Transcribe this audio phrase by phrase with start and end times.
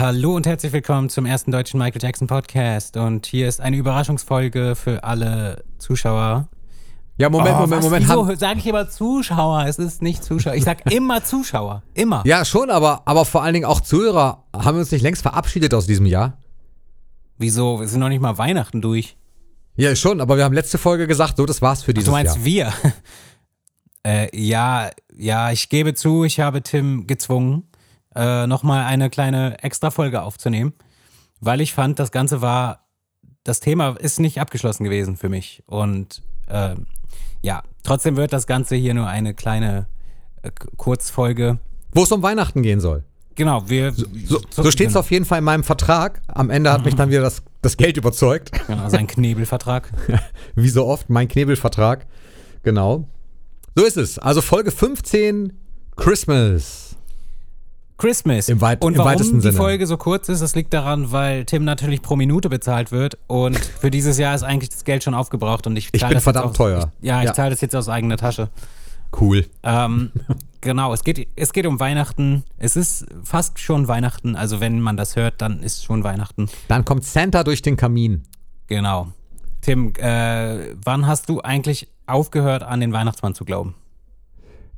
[0.00, 2.96] Hallo und herzlich willkommen zum ersten deutschen Michael Jackson Podcast.
[2.96, 6.48] Und hier ist eine Überraschungsfolge für alle Zuschauer.
[7.16, 8.08] Ja, Moment, Oh, Moment, Moment.
[8.08, 9.64] Wieso sage ich immer Zuschauer?
[9.66, 10.54] Es ist nicht Zuschauer.
[10.54, 11.82] Ich sag immer Zuschauer.
[11.94, 12.22] Immer.
[12.26, 15.74] ja, schon, aber, aber vor allen Dingen auch Zuhörer haben wir uns nicht längst verabschiedet
[15.74, 16.38] aus diesem Jahr.
[17.36, 17.80] Wieso?
[17.80, 19.16] Wir sind noch nicht mal Weihnachten durch.
[19.74, 22.36] Ja, schon, aber wir haben letzte Folge gesagt, so, das war's für dieses Du meinst
[22.36, 22.44] Jahr.
[22.44, 22.72] wir?
[24.06, 27.64] äh, ja, ja, ich gebe zu, ich habe Tim gezwungen,
[28.18, 30.72] äh, nochmal eine kleine Extra-Folge aufzunehmen,
[31.40, 32.88] weil ich fand, das Ganze war,
[33.44, 35.62] das Thema ist nicht abgeschlossen gewesen für mich.
[35.66, 36.86] Und ähm,
[37.42, 39.86] ja, trotzdem wird das Ganze hier nur eine kleine
[40.42, 41.60] äh, Kurzfolge.
[41.92, 43.04] Wo es um Weihnachten gehen soll.
[43.36, 43.92] Genau, wir.
[43.92, 46.20] So, so steht's auf jeden Fall in meinem Vertrag.
[46.26, 48.50] Am Ende hat mich dann wieder das, das Geld überzeugt.
[48.66, 49.92] Genau, sein Knebelvertrag.
[50.56, 52.06] Wie so oft, mein Knebelvertrag.
[52.64, 53.06] Genau.
[53.76, 54.18] So ist es.
[54.18, 55.52] Also Folge 15,
[55.94, 56.87] Christmas.
[57.98, 58.48] Christmas.
[58.48, 59.52] Im weit- und im warum die Sinne.
[59.52, 63.58] Folge so kurz ist, das liegt daran, weil Tim natürlich pro Minute bezahlt wird und
[63.58, 66.46] für dieses Jahr ist eigentlich das Geld schon aufgebraucht und ich Ich bin das verdammt
[66.46, 66.92] jetzt aus, teuer.
[67.00, 67.34] Ich, ja, ich Ja.
[67.34, 68.48] zahle das jetzt aus eigener Tasche.
[69.20, 69.46] Cool.
[69.62, 70.12] Ähm,
[70.60, 72.44] genau, es geht, es geht um Weihnachten.
[72.56, 74.36] Es ist fast schon Weihnachten.
[74.36, 76.48] Also wenn man das hört, dann ist schon Weihnachten.
[76.68, 78.22] Dann kommt Santa durch den Kamin.
[78.68, 79.08] Genau.
[79.60, 83.74] Tim, äh, wann hast du eigentlich aufgehört, an den Weihnachtsmann zu glauben?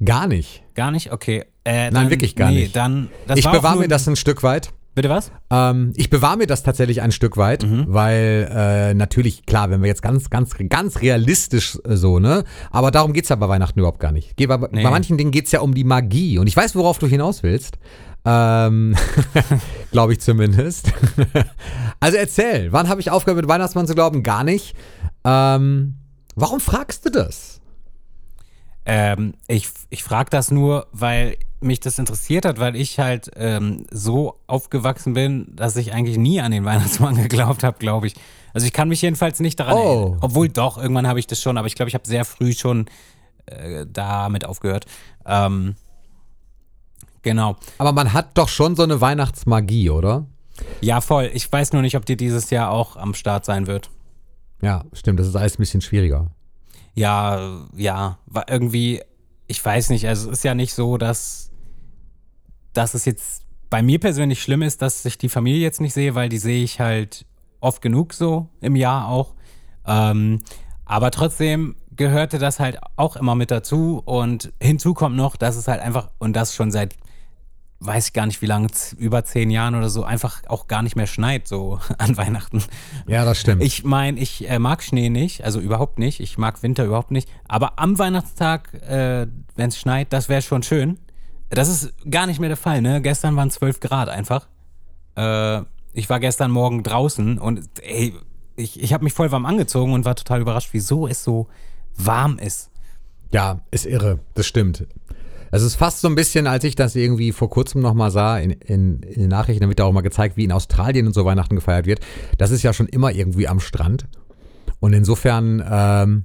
[0.02, 0.62] Gar nicht.
[0.74, 1.12] Gar nicht?
[1.12, 1.44] Okay.
[1.64, 2.76] Äh, Nein, dann, wirklich gar nee, nicht.
[2.76, 4.72] Dann, ich bewahre mir das ein Stück weit.
[4.94, 5.30] Bitte was?
[5.50, 7.84] Ähm, ich bewahre mir das tatsächlich ein Stück weit, Mhm.
[7.88, 12.44] weil äh, natürlich, klar, wenn wir jetzt ganz, ganz, ganz realistisch äh, so, ne?
[12.72, 14.36] Aber darum geht's ja bei Weihnachten überhaupt gar nicht.
[14.36, 14.82] Geht bei, Nee.
[14.82, 16.38] bei manchen Dingen geht's ja um die Magie.
[16.38, 17.78] Und ich weiß, worauf du hinaus willst.
[18.24, 18.96] Ähm,
[19.92, 20.92] Glaube ich zumindest.
[22.00, 24.22] also erzähl, wann habe ich aufgehört mit Weihnachtsmann zu glauben?
[24.22, 24.74] Gar nicht.
[25.24, 25.94] Ähm,
[26.34, 27.59] warum fragst du das?
[28.86, 33.84] Ähm, ich ich frage das nur, weil mich das interessiert hat, weil ich halt ähm,
[33.90, 38.14] so aufgewachsen bin, dass ich eigentlich nie an den Weihnachtsmann geglaubt habe, glaube ich.
[38.54, 39.78] Also ich kann mich jedenfalls nicht daran Oh.
[40.02, 40.18] erinnern.
[40.22, 42.86] Obwohl doch, irgendwann habe ich das schon, aber ich glaube, ich habe sehr früh schon
[43.46, 44.86] äh, damit aufgehört.
[45.26, 45.76] Ähm,
[47.22, 47.56] genau.
[47.78, 50.26] Aber man hat doch schon so eine Weihnachtsmagie, oder?
[50.80, 51.30] Ja, voll.
[51.34, 53.90] Ich weiß nur nicht, ob die dieses Jahr auch am Start sein wird.
[54.62, 56.26] Ja, stimmt, das ist alles ein bisschen schwieriger.
[56.94, 59.02] Ja, ja, war irgendwie,
[59.46, 61.50] ich weiß nicht, also es ist ja nicht so, dass,
[62.72, 66.14] dass es jetzt bei mir persönlich schlimm ist, dass ich die Familie jetzt nicht sehe,
[66.14, 67.24] weil die sehe ich halt
[67.60, 69.34] oft genug so im Jahr auch.
[69.86, 70.40] Ähm,
[70.84, 75.68] aber trotzdem gehörte das halt auch immer mit dazu und hinzu kommt noch, dass es
[75.68, 76.96] halt einfach, und das schon seit,
[77.80, 78.68] weiß ich gar nicht wie lange,
[78.98, 82.62] über zehn Jahren oder so, einfach auch gar nicht mehr schneit so an Weihnachten.
[83.06, 83.62] Ja, das stimmt.
[83.62, 86.20] Ich meine, ich äh, mag Schnee nicht, also überhaupt nicht.
[86.20, 87.28] Ich mag Winter überhaupt nicht.
[87.48, 89.26] Aber am Weihnachtstag, äh,
[89.56, 90.98] wenn es schneit, das wäre schon schön.
[91.48, 93.02] Das ist gar nicht mehr der Fall, ne?
[93.02, 94.46] Gestern waren 12 Grad einfach.
[95.16, 95.62] Äh,
[95.92, 98.14] ich war gestern Morgen draußen und ey,
[98.56, 101.48] ich, ich habe mich voll warm angezogen und war total überrascht, wieso es so
[101.96, 102.70] warm ist.
[103.32, 104.86] Ja, ist irre, das stimmt.
[105.50, 108.50] Es ist fast so ein bisschen, als ich das irgendwie vor kurzem nochmal sah, in,
[108.50, 111.24] in, in den Nachrichten, da wird da auch mal gezeigt, wie in Australien und so
[111.24, 112.00] Weihnachten gefeiert wird.
[112.38, 114.06] Das ist ja schon immer irgendwie am Strand.
[114.78, 116.24] Und insofern ähm,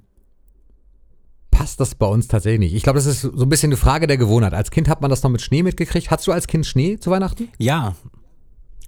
[1.51, 2.75] passt das bei uns tatsächlich nicht.
[2.75, 4.53] Ich glaube, das ist so ein bisschen eine Frage der Gewohnheit.
[4.53, 6.11] Als Kind hat man das noch mit Schnee mitgekriegt.
[6.11, 7.49] Hattest du als Kind Schnee zu Weihnachten?
[7.57, 7.95] Ja.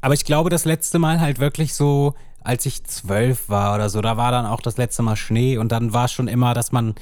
[0.01, 4.01] Aber ich glaube, das letzte Mal halt wirklich so, als ich zwölf war oder so,
[4.01, 6.71] da war dann auch das letzte Mal Schnee und dann war es schon immer, dass
[6.71, 6.93] man,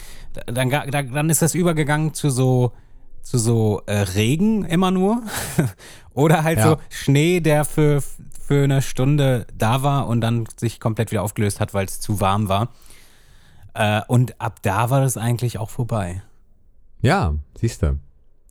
[0.46, 2.72] dann, dann ist das übergegangen zu so,
[3.26, 5.24] zu so äh, Regen immer nur.
[6.14, 6.70] oder halt Ja.
[6.70, 11.60] so Schnee, der für, für eine Stunde da war und dann sich komplett wieder aufgelöst
[11.60, 12.70] hat, weil es zu warm war.
[13.74, 16.22] Äh, und ab da war das eigentlich auch vorbei.
[17.02, 17.98] Ja, siehst du.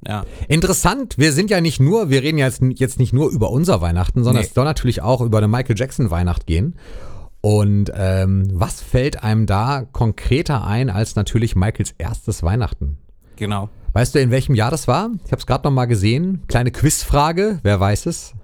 [0.07, 0.25] Ja.
[0.49, 3.81] Interessant, wir sind ja nicht nur, wir reden ja jetzt, jetzt nicht nur über unser
[3.81, 4.49] Weihnachten, sondern Nee.
[4.49, 6.75] es soll natürlich auch über eine Michael Jackson Weihnacht gehen.
[7.41, 12.99] Und ähm, was fällt einem da konkreter ein als natürlich Michaels erstes Weihnachten?
[13.37, 13.69] Genau.
[13.95, 15.11] Weißt du, in welchem Jahr das war?
[15.25, 16.43] Ich habe es gerade noch mal gesehen.
[16.49, 18.35] Kleine Quizfrage, wer weiß es?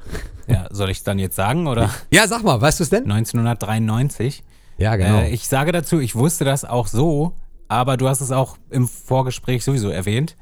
[0.46, 1.90] Ja, soll ich es dann jetzt sagen oder?
[2.12, 3.02] Ja, sag mal, weißt du es denn?
[3.10, 4.44] 1993.
[4.78, 5.18] Ja, genau.
[5.18, 7.34] Äh, ich sage dazu, ich wusste das auch so,
[7.66, 10.36] aber du hast es auch im Vorgespräch sowieso erwähnt.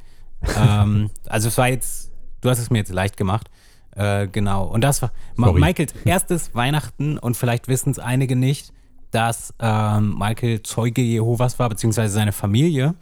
[0.61, 2.13] ähm, also es war jetzt,
[2.43, 3.49] du hast es mir jetzt leicht gemacht.
[3.97, 4.67] Äh, genau.
[4.67, 5.59] Und das war Sorry.
[5.59, 8.75] Michaels erstes Weihnachten und vielleicht wissen es einige nicht,
[9.11, 12.95] dass ähm, Michael Zeuge Jehovas war, beziehungsweise seine Familie.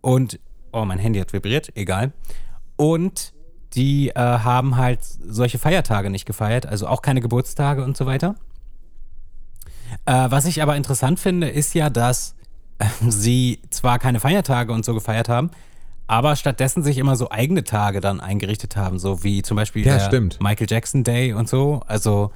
[0.00, 0.40] Und,
[0.72, 2.12] oh, mein Handy hat vibriert, egal.
[2.76, 3.32] Und
[3.74, 8.34] die äh, haben halt solche Feiertage nicht gefeiert, also auch keine Geburtstage und so weiter.
[10.04, 12.34] Äh, was ich aber interessant finde, ist ja, dass
[12.78, 15.50] äh, sie zwar keine Feiertage und so gefeiert haben,
[16.06, 19.94] aber stattdessen sich immer so eigene Tage dann eingerichtet haben, so wie zum Beispiel Ja,
[19.98, 20.40] der stimmt.
[20.40, 21.82] Michael Jackson Day und so.
[21.86, 22.32] Also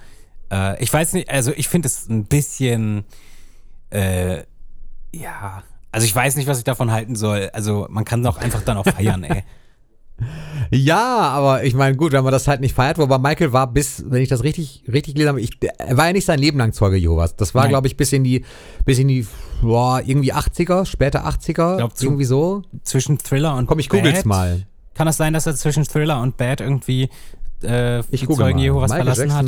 [0.51, 3.05] äh, ich weiß nicht, also ich finde es ein bisschen,
[3.91, 4.45] äh,
[5.13, 5.63] ja,
[5.97, 7.49] also ich weiß nicht, was ich davon halten soll.
[7.53, 9.43] Also man kann doch einfach dann auch feiern, ey.
[10.71, 14.03] Ja, aber ich meine, gut, wenn man das halt nicht feiert, wobei Michael war bis,
[14.09, 16.73] wenn ich das richtig, richtig gelesen habe, ich, er war ja nicht sein Leben lang
[16.73, 17.37] Zeuge Jehovas.
[17.37, 18.45] Das war, glaube ich, bis in die,
[18.85, 19.27] bis in die,
[19.63, 22.63] boah, irgendwie 80er, später 80er, glaub, zu- irgendwie so.
[22.83, 24.67] Zwischen Thriller und Komm, ich google's Bad, mal.
[24.95, 27.11] Kann das sein, dass er zwischen Thriller und Bad irgendwie
[27.63, 28.63] äh, Ich die google Zeugen mal.
[28.65, 29.47] Jehovas Michael verlassen hat?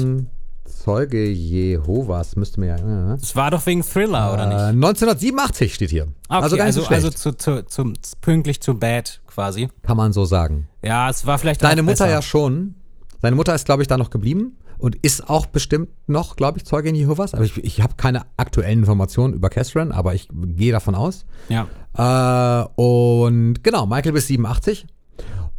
[0.69, 3.17] Zeuge Jehovas, müsste mir ja.
[3.17, 4.85] Das war doch wegen Thriller, oder Äh, nicht?
[4.85, 6.09] 1987 steht hier.
[6.29, 9.69] Ah, Okay, also gar nicht also, so also zu, zu, zum, pünktlich zu Bad quasi.
[9.83, 10.69] kann man so sagen.
[10.83, 12.09] Ja, es war vielleicht auch Mutter besser.
[12.11, 12.75] ja schon.
[13.21, 16.65] Seine Mutter ist, glaube ich, da noch geblieben und ist auch bestimmt noch, glaube ich,
[16.65, 17.35] Zeugin Jehovas.
[17.35, 21.25] Aber ich, ich habe keine aktuellen Informationen über Castron, aber ich gehe davon aus.
[21.49, 21.67] Ja.
[21.97, 24.87] Äh, und genau, Michael bis 87.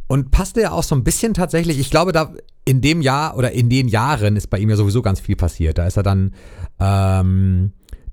[0.06, 2.32] Und passte ja auch so ein bisschen tatsächlich, ich glaube, da
[2.70, 5.76] in dem Jahr oder in den Jahren ist bei ihm ja sowieso ganz viel passiert.
[5.78, 6.34] Da ist er dann,
[6.78, 7.72] ähm,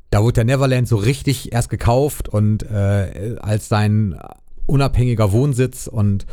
[0.09, 4.17] da wurde der Neverland so richtig erst gekauft und äh, als sein
[4.65, 6.25] unabhängiger Wohnsitz und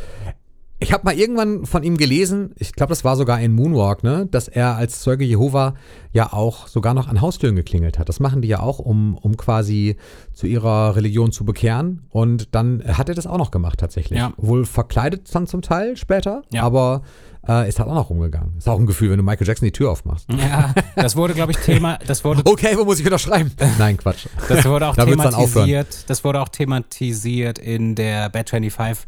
[0.79, 4.27] ich habe mal irgendwann von ihm gelesen, ich glaube, das war sogar in Moonwalk, ne,
[4.29, 5.75] dass er als Zeuge Jehova
[6.11, 8.09] ja auch sogar noch an Haustüren geklingelt hat.
[8.09, 9.95] Das machen die ja auch, um, um quasi
[10.33, 12.01] zu ihrer Religion zu bekehren.
[12.09, 14.19] Und dann hat er das auch noch gemacht tatsächlich.
[14.19, 14.33] Ja.
[14.35, 16.63] Wohl verkleidet dann zum Teil später, Ja.
[16.63, 17.03] aber
[17.47, 18.57] äh, ist halt auch noch rumgegangen.
[18.57, 20.27] Ist auch ein Gefühl, wenn du Michael Jackson die Tür aufmachst.
[20.31, 23.51] Ja, das wurde, glaube ich, Thema, das wurde, Okay, wo muss ich unterschreiben?
[23.77, 24.27] Nein, Quatsch.
[24.47, 29.05] das wurde auch Da thematisiert, das wurde auch thematisiert in der Bad 25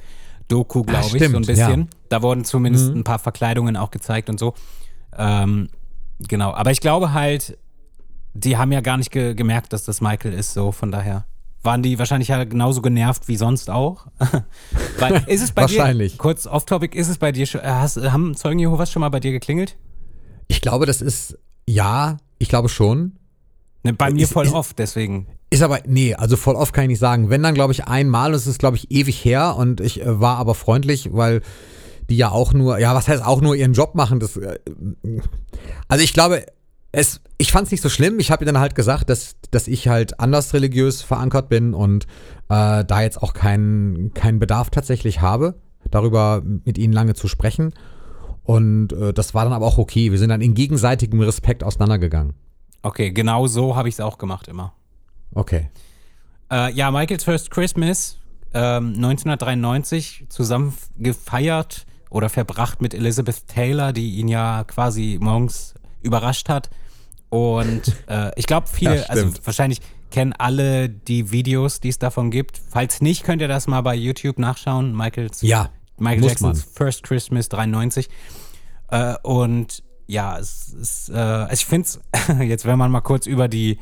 [0.47, 1.57] Doku, glaube ich, so ein bisschen.
[1.57, 1.77] ja.
[1.77, 1.87] Mhm.
[2.09, 4.53] Da wurden zumindest ein paar Verkleidungen auch gezeigt und so.
[5.17, 5.69] Ähm,
[6.19, 7.57] genau, aber ich glaube halt,
[8.33, 11.25] die haben ja gar nicht ge gemerkt, dass das Michael ist, so von daher.
[11.63, 14.07] Waren die wahrscheinlich ja genauso genervt wie sonst auch?
[14.99, 16.13] Weil, ist es bei Wahrscheinlich.
[16.13, 19.09] dir, kurz off-topic, ist es bei dir schon, äh, hast, haben Zeugen Jehovas schon mal
[19.09, 19.75] bei dir geklingelt?
[20.47, 21.37] Ich glaube, das ist,
[21.67, 23.17] ja, ich glaube schon.
[23.83, 25.27] Ne, bei mir Ist- voll ist- oft, deswegen.
[25.49, 27.29] Ist aber, nee, also voll oft kann ich nicht sagen.
[27.29, 30.19] Wenn dann, glaube ich, einmal, und es ist, glaube ich, ewig her und ich äh,
[30.19, 31.41] war aber freundlich, weil
[32.09, 34.59] die ja auch nur, ja, was heißt auch nur ihren Job machen, das, äh,
[35.87, 36.45] also ich glaube,
[36.97, 38.19] es, ich fand es nicht so schlimm.
[38.19, 42.05] Ich habe ihr dann halt gesagt, dass, dass ich halt anders religiös verankert bin und
[42.49, 45.61] äh, da jetzt auch keinen keinen Bedarf tatsächlich habe,
[45.91, 47.75] darüber mit ihnen lange zu sprechen.
[48.41, 50.09] Und äh, das war dann aber auch okay.
[50.11, 52.33] Wir sind dann in gegenseitigem Respekt auseinandergegangen.
[52.81, 54.73] Okay, genau so habe ich es auch gemacht immer.
[55.35, 55.69] Okay.
[56.51, 58.17] Äh, ja, Michael's First Christmas,
[58.55, 66.49] ähm, 1993, zusammen gefeiert oder verbracht mit Elizabeth Taylor, die ihn ja quasi morgens überrascht
[66.49, 66.71] hat.
[67.29, 69.81] Und äh, ich glaube, viele, Ja, also wahrscheinlich
[70.11, 72.61] kennen alle die Videos, die es davon gibt.
[72.69, 74.95] Falls nicht, könnt ihr das mal bei YouTube nachschauen.
[74.95, 76.73] Michael's, Ja, Michael Jacksons man.
[76.73, 78.07] First Christmas 93.
[78.89, 81.99] Äh, und ja, es ist, äh, also ich finde es,
[82.41, 83.79] jetzt wenn man mal kurz über die,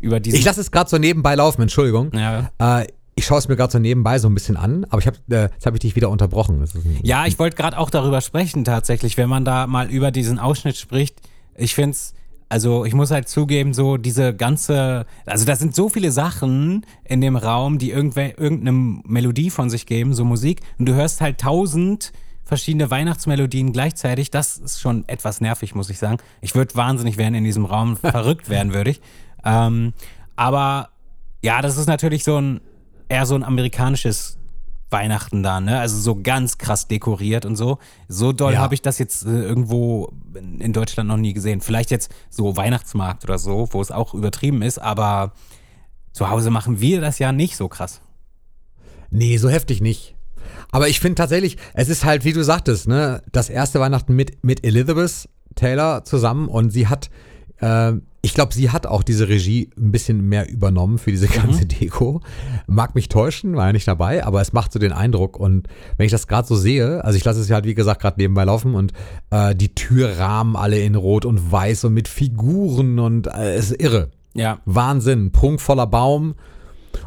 [0.00, 0.36] über diese.
[0.36, 2.10] Ich lasse es gerade so nebenbei laufen, Entschuldigung.
[2.12, 2.50] ja.
[2.58, 5.16] Äh, ich schaue es mir gerade so nebenbei so ein bisschen an, aber ich hab,
[5.28, 6.64] äh, jetzt habe ich dich wieder unterbrochen.
[7.02, 10.78] Ja, ich wollte gerade auch darüber sprechen, tatsächlich, wenn man da mal über diesen Ausschnitt
[10.78, 11.20] spricht.
[11.54, 12.14] Ich finde es,
[12.52, 17.22] also ich muss halt zugeben, so diese ganze, also da sind so viele Sachen in
[17.22, 22.12] dem Raum, die irgendeine Melodie von sich geben, so Musik, und du hörst halt tausend
[22.44, 24.30] verschiedene Weihnachtsmelodien gleichzeitig.
[24.30, 26.18] Das ist schon etwas nervig, muss ich sagen.
[26.42, 29.00] Ich würde wahnsinnig werden in diesem Raum, verrückt werden würde ich.
[29.46, 29.94] Ähm,
[30.36, 30.90] aber
[31.42, 32.60] ja, das ist natürlich so ein,
[33.08, 34.36] eher so ein amerikanisches
[34.92, 35.80] Weihnachten da, ne?
[35.80, 37.78] Also so ganz krass dekoriert und so.
[38.08, 38.60] So doll Ja.
[38.60, 40.12] habe ich das jetzt äh, irgendwo
[40.58, 41.60] in Deutschland noch nie gesehen.
[41.60, 45.32] Vielleicht jetzt so Weihnachtsmarkt oder so, wo es auch übertrieben ist, aber
[46.12, 48.00] zu Hause machen wir das ja nicht so krass.
[49.10, 50.14] Nee, so heftig nicht.
[50.70, 54.42] Aber ich finde tatsächlich, es ist halt, wie du sagtest, ne, das erste Weihnachten mit,
[54.44, 57.10] mit Elizabeth Taylor zusammen und sie hat,
[58.24, 62.20] ich glaube, sie hat auch diese Regie ein bisschen mehr übernommen für diese ganze Deko.
[62.66, 65.38] Mag mich täuschen, war ja nicht dabei, aber es macht so den Eindruck.
[65.38, 68.00] Und wenn ich das gerade so sehe, also ich lasse es ja halt, wie gesagt,
[68.00, 68.92] gerade nebenbei laufen und
[69.30, 73.82] äh, die Türrahmen alle in Rot und Weiß und mit Figuren und äh, es ist
[73.82, 74.10] irre.
[74.34, 74.60] Ja.
[74.64, 76.34] Wahnsinn, prunkvoller Baum.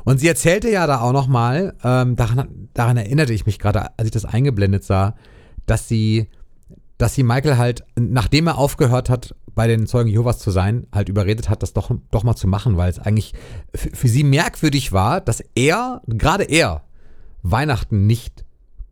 [0.04, 3.98] Und sie erzählte ja da auch noch mal, ähm, daran, daran erinnerte ich mich gerade,
[3.98, 5.16] als ich das eingeblendet sah,
[5.66, 6.28] dass sie,
[6.98, 11.10] dass sie Michael halt, nachdem er aufgehört hat, bei den Zeugen Jehovas zu sein, halt
[11.10, 13.34] überredet hat, das doch, doch mal zu machen, weil es eigentlich
[13.74, 16.84] für sie merkwürdig war, dass er, gerade er,
[17.42, 18.44] Weihnachten nicht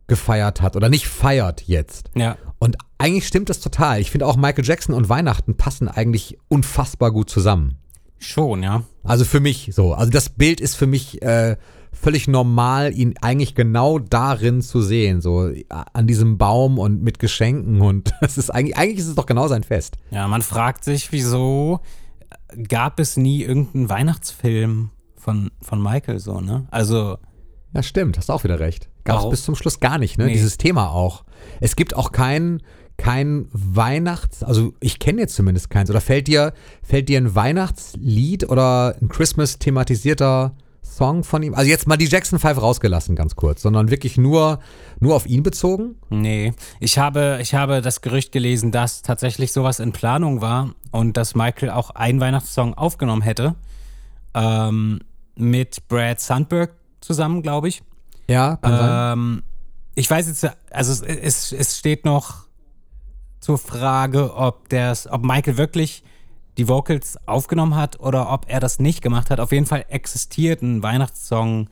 [0.06, 2.10] gefeiert hat oder nicht feiert jetzt.
[2.14, 2.36] Ja.
[2.58, 4.00] Und eigentlich stimmt das total.
[4.00, 7.78] Ich finde auch Michael Jackson und Weihnachten passen eigentlich unfassbar gut zusammen.
[8.18, 8.84] Schon, ja.
[9.02, 9.92] Also für mich so.
[9.92, 11.56] Also das Bild ist für mich äh,
[11.94, 17.80] völlig normal, ihn eigentlich genau darin zu sehen, so an diesem Baum und mit Geschenken
[17.80, 19.96] und das ist eigentlich, eigentlich ist es doch genau sein Fest.
[20.10, 21.80] Ja, man fragt sich, wieso
[22.68, 26.66] gab es nie irgendeinen Weihnachtsfilm von, von Michael so, ne?
[26.70, 27.18] Also.
[27.72, 28.88] Ja, stimmt, hast auch wieder recht.
[29.04, 30.26] Gab es bis zum Schluss gar nicht, ne?
[30.26, 30.32] Nee.
[30.32, 31.24] Dieses Thema auch.
[31.60, 32.62] Es gibt auch kein,
[32.96, 35.90] kein Weihnachts-, also ich kenne jetzt zumindest keins.
[35.90, 41.54] Oder fällt dir, fällt dir ein Weihnachtslied oder ein Christmas-thematisierter Song von ihm?
[41.54, 44.60] Also jetzt mal die Jackson 5 rausgelassen, ganz kurz, sondern wirklich nur,
[45.00, 45.96] nur auf ihn bezogen?
[46.10, 51.16] Nee, ich habe, ich habe das Gerücht gelesen, dass tatsächlich sowas in Planung war und
[51.16, 53.54] dass Michael auch einen Weihnachtssong aufgenommen hätte.
[54.34, 55.00] Ähm,
[55.36, 57.82] mit Brad Sandberg zusammen, glaube ich.
[58.28, 59.12] Ja, kann sein.
[59.12, 59.42] Ähm,
[59.94, 62.44] ich weiß jetzt, also es, es, es steht noch
[63.40, 66.02] zur Frage, ob, der's, ob Michael wirklich
[66.58, 69.40] die Vocals aufgenommen hat oder ob er das nicht gemacht hat.
[69.40, 71.68] Auf jeden Fall existiert ein Weihnachtssong,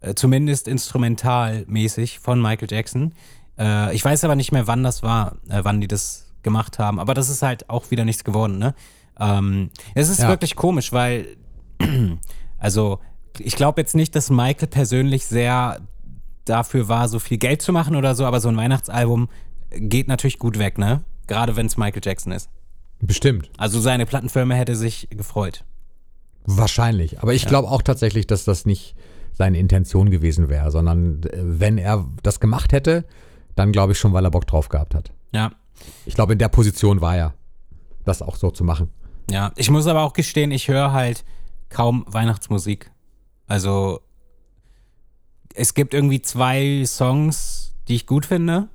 [0.00, 3.12] äh, zumindest instrumentalmäßig von Michael Jackson.
[3.58, 7.00] Äh, ich weiß aber nicht mehr, wann das war, äh, wann die das gemacht haben.
[7.00, 8.74] Aber das ist halt auch wieder nichts geworden, ne?
[9.18, 10.28] Ähm, es ist Ja.
[10.28, 11.26] wirklich komisch, weil,
[12.58, 13.00] also,
[13.38, 15.80] ich glaube jetzt nicht, dass Michael persönlich sehr
[16.44, 19.28] dafür war, so viel Geld zu machen oder so, aber so ein Weihnachtsalbum
[19.70, 21.02] geht natürlich gut weg, ne?
[21.26, 22.48] Gerade wenn es Michael Jackson ist.
[23.00, 23.50] Bestimmt.
[23.56, 25.64] Also seine Plattenfirma hätte sich gefreut.
[26.44, 27.20] Wahrscheinlich.
[27.20, 28.94] Aber ich glaube auch tatsächlich, dass das nicht
[29.32, 33.04] seine Intention gewesen wäre, sondern äh, wenn er das gemacht hätte,
[33.54, 35.12] dann glaube ich schon, weil er Bock drauf gehabt hat.
[35.32, 35.52] Ja.
[36.06, 37.34] Ich glaube, in der Position war er,
[38.04, 38.90] das auch so zu machen.
[39.30, 39.52] Ja.
[39.56, 41.24] Ich muss aber auch gestehen, ich höre halt
[41.68, 42.90] kaum Weihnachtsmusik.
[43.46, 44.00] Also
[45.54, 48.68] es gibt irgendwie zwei Songs, die ich gut finde.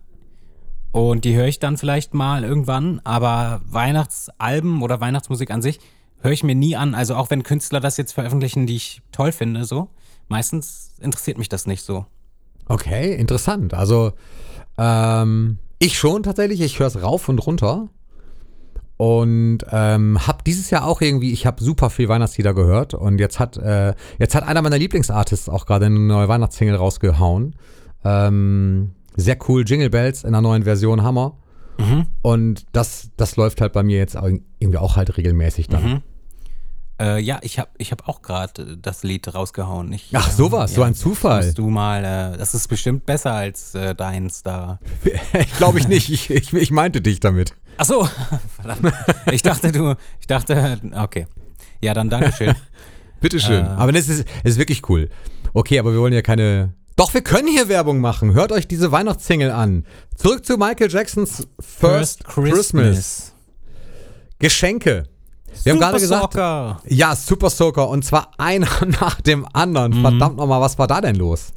[0.92, 3.02] Und die höre ich dann vielleicht mal irgendwann.
[3.04, 5.80] Aber Weihnachtsalben oder Weihnachtsmusik an sich
[6.22, 6.96] höre ich mir nie an.
[6.96, 9.90] Also auch wenn Künstler das jetzt veröffentlichen, die ich toll finde, so.
[10.28, 12.06] Meistens interessiert mich das nicht so.
[12.68, 13.74] Okay, interessant.
[13.74, 14.14] Also
[14.78, 16.62] ähm, ich schon tatsächlich.
[16.62, 17.90] Ich höre es rauf und runter.
[18.98, 22.94] Und ähm, habe dieses Jahr auch irgendwie, ich habe super viel Weihnachtslieder gehört.
[22.94, 27.56] Und jetzt hat, äh, jetzt hat einer meiner Lieblingsartists auch gerade eine neue Weihnachtssingle rausgehauen.
[28.04, 31.38] Ähm, sehr cool, Jingle Bells in einer neuen Version, Hammer.
[32.22, 36.04] Und das, das läuft halt bei mir jetzt irgendwie auch halt regelmäßig dann.
[37.02, 39.92] Äh, ja, ich habe ich hab auch gerade das Lied rausgehauen.
[39.92, 41.52] Ich, Ach, äh, sowas, so ein Zufall.
[41.54, 42.04] Du mal,
[42.34, 44.80] äh, das ist bestimmt besser als äh, deins da.
[45.34, 46.12] ich glaube ich nicht.
[46.12, 47.56] Ich, ich, ich meinte dich damit.
[47.78, 48.08] Ach so,
[48.62, 48.94] verdammt.
[49.32, 51.26] Ich dachte, du, ich dachte, okay.
[51.82, 52.54] Ja, dann Dankeschön.
[53.20, 53.66] Bitteschön.
[53.66, 53.70] Äh.
[53.70, 55.10] aber das ist, ist wirklich cool.
[55.54, 56.74] Okay, aber wir wollen ja keine.
[57.02, 58.36] Doch, wir können hier Werbung machen.
[58.36, 59.88] Hört euch diese Weihnachtssingle an.
[60.16, 63.34] Zurück zu Michael Jacksons First, Christmas.
[64.38, 65.06] Geschenke.
[65.64, 66.80] Wir haben gerade gesagt, Socker.
[66.86, 69.98] ja, Super Soaker und zwar einer nach dem anderen.
[69.98, 70.02] Mhm.
[70.02, 71.54] Verdammt nochmal, was war da denn los?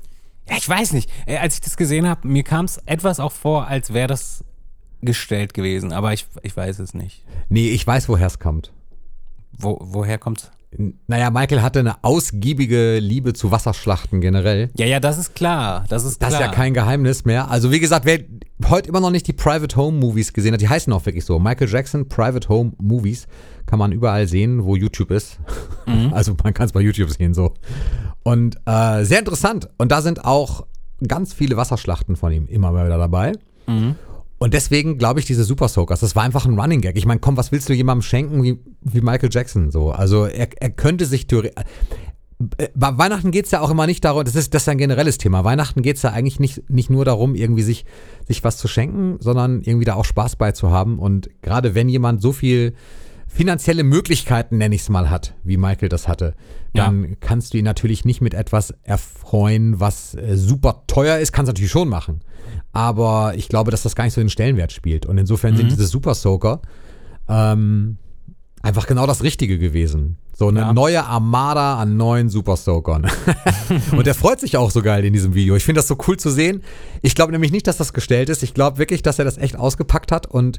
[0.48, 1.10] Ja, ich weiß nicht.
[1.26, 4.44] Äh, als ich das gesehen habe, mir kam es etwas auch vor, als wäre das
[5.02, 7.22] gestellt gewesen, aber ich, ich weiß es nicht.
[7.50, 8.72] Nee, ich weiß, woher es kommt.
[9.52, 10.50] Wo, woher kommt's?
[11.06, 14.70] Naja, Michael hatte eine ausgiebige Liebe zu Wasserschlachten generell.
[14.76, 15.84] Ja, ja, das ist klar.
[15.88, 16.40] Das ist Das klar.
[16.40, 17.50] ist ja kein Geheimnis mehr.
[17.50, 18.20] Also wie gesagt, wer
[18.68, 21.38] heute immer noch nicht die Private Home Movies gesehen hat, die heißen auch wirklich so.
[21.38, 23.26] Michael Jackson Private Home Movies
[23.66, 25.38] kann man überall sehen, wo YouTube ist.
[26.12, 27.52] Also man kann es bei YouTube sehen so.
[28.22, 29.68] Und äh, sehr interessant.
[29.76, 30.66] Und da sind auch
[31.06, 33.32] ganz viele Wasserschlachten von ihm immer wieder dabei.
[34.44, 36.98] Und deswegen glaube ich, diese Super Soakers, das war einfach ein Running Gag.
[36.98, 39.90] Ich meine, komm, was willst du jemandem schenken wie, wie Michael Jackson so?
[39.90, 41.64] Also er, er könnte sich theoretisch.
[42.74, 45.16] Bei Weihnachten geht es ja auch immer nicht darum, das ist, das ist ein generelles
[45.16, 45.44] Thema.
[45.44, 47.86] Weihnachten geht es ja eigentlich nicht, nicht nur darum, irgendwie sich,
[48.28, 50.98] sich was zu schenken, sondern irgendwie da auch Spaß bei zu haben.
[50.98, 52.74] Und gerade wenn jemand so viel
[53.34, 56.34] finanzielle Möglichkeiten, nenne ich es mal, hat, wie Michael das hatte,
[56.72, 61.32] dann kannst du ihn natürlich nicht mit etwas erfreuen, was äh, super teuer ist.
[61.32, 62.20] Kannst du natürlich schon machen.
[62.72, 65.06] Aber ich glaube, dass das gar nicht so den Stellenwert spielt.
[65.06, 66.60] Und insofern sind diese Super Soaker
[67.28, 67.98] ähm,
[68.62, 70.16] einfach genau das Richtige gewesen.
[70.36, 70.72] So eine Ja.
[70.72, 73.06] neue Armada an neuen Super Soakern.
[73.92, 75.54] und er freut sich auch so geil in diesem Video.
[75.54, 76.62] Ich finde das so cool zu sehen.
[77.02, 78.42] Ich glaube nämlich nicht, dass das gestellt ist.
[78.42, 80.58] Ich glaube wirklich, dass er das echt ausgepackt hat und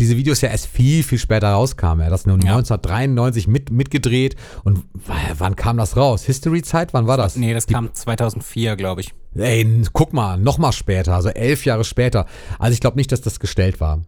[0.00, 2.00] diese Videos ja erst viel, viel später rauskamen.
[2.00, 2.56] Er hat das nur Ja.
[2.56, 4.34] 1993 mit, mitgedreht.
[4.64, 4.84] Und
[5.38, 6.24] wann kam das raus?
[6.24, 6.92] History-Zeit?
[6.94, 7.36] Wann war das?
[7.36, 9.14] Nee, das kam 2004, glaube ich.
[9.36, 12.26] Ey, guck mal, noch mal später, also elf Jahre später.
[12.58, 14.02] Also ich glaube nicht, dass das gestellt war.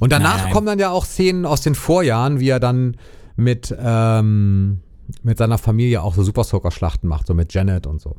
[0.00, 0.52] Und danach Nein, nein.
[0.52, 2.96] kommen dann ja auch Szenen aus den Vorjahren, wie er dann
[3.36, 4.80] mit, ähm,
[5.22, 8.16] mit seiner Familie auch so Super Soaker-Schlachten macht, so mit Janet und so.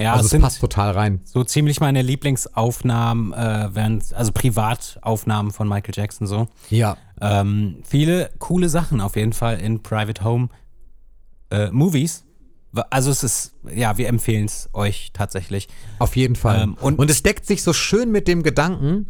[0.00, 1.20] Ja, also es passt total rein.
[1.24, 6.48] so ziemlich meine Lieblingsaufnahmen, äh, während, also Privataufnahmen von Michael Jackson so.
[6.68, 6.96] Ja.
[7.20, 10.48] Ähm, viele coole Sachen auf jeden Fall in Private Home
[11.50, 12.24] äh, Movies,
[12.90, 15.68] Also es ist, ja, wir empfehlen es euch tatsächlich.
[15.98, 16.62] Auf jeden Fall.
[16.62, 19.06] Ähm, und- und, es deckt sich so schön mit dem Gedanken.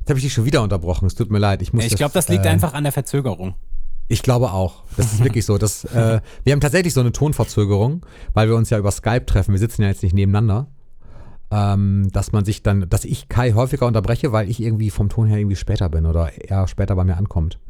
[0.00, 1.06] Jetzt habe ich dich schon wieder unterbrochen.
[1.06, 1.62] Es tut mir leid.
[1.62, 3.54] Ich, muss Ich glaube, das liegt äh, einfach an der Verzögerung.
[4.08, 4.84] Ich glaube auch.
[4.96, 5.58] Das ist wirklich so.
[5.58, 9.52] Das, äh, wir haben tatsächlich so eine Tonverzögerung, weil wir uns ja über Skype treffen.
[9.52, 10.68] Wir sitzen ja jetzt nicht nebeneinander.
[11.48, 15.28] Ähm, dass man sich dann, dass ich Kai häufiger unterbreche, weil ich irgendwie vom Ton
[15.28, 17.60] her irgendwie später bin oder er später bei mir ankommt.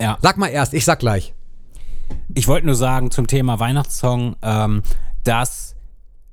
[0.00, 0.18] Ja.
[0.20, 1.32] Sag mal erst, ich sag gleich.
[2.34, 4.82] Ich wollte nur sagen zum Thema Weihnachtssong, ähm,
[5.22, 5.76] dass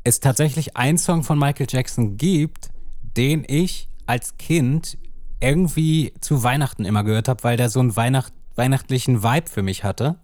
[0.04, 2.70] es tatsächlich einen Song von Michael Jackson gibt,
[3.16, 4.98] den ich als Kind
[5.40, 9.84] irgendwie zu Weihnachten immer gehört habe, weil der so einen Weihnacht weihnachtlichen Vibe für mich
[9.84, 10.18] hatte.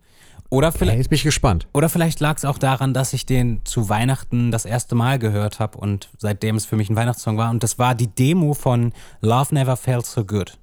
[0.51, 1.68] Oder vielleicht, jetzt bin ich gespannt.
[1.74, 5.60] oder vielleicht lag es auch daran, dass ich den zu Weihnachten das erste Mal gehört
[5.60, 7.50] habe und seitdem es für mich ein Weihnachtssong war.
[7.50, 10.60] Und das war die Demo von Love Never Felt So Good.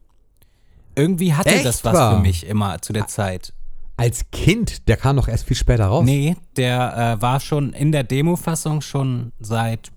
[0.94, 2.14] Irgendwie hatte Echt das was wahr?
[2.16, 3.52] für mich immer zu der Zeit.
[3.96, 6.04] Als Kind, der kam doch erst viel später raus.
[6.04, 9.90] Nee, der äh, war schon in der Demo-Fassung schon seit,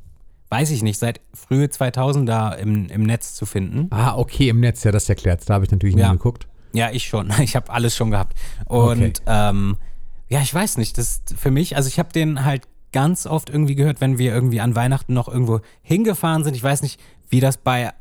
[0.50, 3.88] weiß ich nicht, seit frühe 2000er im, im Netz zu finden.
[3.92, 6.08] Ah, okay, im Netz, ja, das erklärt Da habe ich natürlich Ja.
[6.12, 6.48] nie geguckt.
[6.76, 7.32] Ja, ich schon.
[7.40, 8.38] Ich habe alles schon gehabt.
[8.66, 9.14] Und Okay.
[9.28, 9.78] ähm,
[10.30, 13.50] ja, ich weiß nicht, das ist für mich, also ich habe den halt ganz oft
[13.50, 16.56] irgendwie gehört, wenn wir irgendwie an Weihnachten noch irgendwo hingefahren sind.
[16.56, 17.92] Ich weiß nicht, wie das bei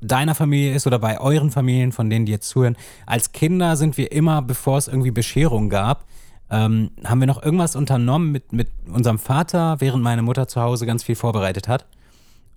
[0.00, 2.76] deiner Familie ist oder bei euren Familien, von denen die jetzt zuhören.
[3.06, 6.06] Als Kinder sind wir immer, bevor es irgendwie Bescherung gab,
[6.50, 10.86] ähm, haben wir noch irgendwas unternommen mit, mit unserem Vater, während meine Mutter zu Hause
[10.86, 11.86] ganz viel vorbereitet hat.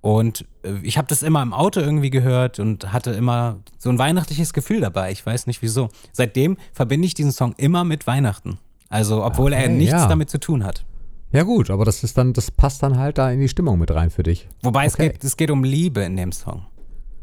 [0.03, 3.98] Und äh, ich habe das immer im Auto irgendwie gehört und hatte immer so ein
[3.98, 5.12] weihnachtliches Gefühl dabei.
[5.13, 5.88] Ich weiß nicht wieso.
[6.12, 8.60] Seitdem verbinde ich diesen Song immer mit Weihnachten.
[8.89, 10.07] Also, obwohl er Okay, nichts ja.
[10.10, 10.86] damit zu tun hat.
[11.31, 13.91] Ja gut, aber das ist dann, das passt dann halt da in die Stimmung mit
[13.91, 14.50] rein für dich.
[14.62, 15.10] Wobei es, Okay.
[15.10, 16.65] geht, es geht um Liebe in dem Song.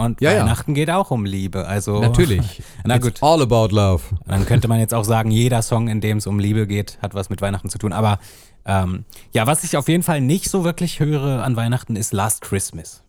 [0.00, 0.40] Und Ja, ja.
[0.42, 1.66] Weihnachten geht auch um Liebe.
[1.66, 2.62] Also, Natürlich.
[2.84, 3.22] Na It's gut.
[3.22, 4.02] all about love.
[4.26, 7.14] Dann könnte man jetzt auch sagen, jeder Song, in dem es um Liebe geht, hat
[7.14, 7.92] was mit Weihnachten zu tun.
[7.92, 8.18] Aber
[8.64, 12.42] ähm, ja, was ich auf jeden Fall nicht so wirklich höre an Weihnachten, ist Last
[12.42, 13.02] Christmas.